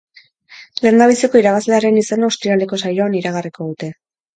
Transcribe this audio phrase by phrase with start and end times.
[0.85, 3.97] Lehendabiziko irabazlearen izena ostiraleko saioan iragarriko dute.